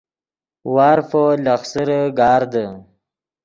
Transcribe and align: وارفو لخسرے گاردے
وارفو 0.73 1.25
لخسرے 1.43 2.01
گاردے 2.17 2.65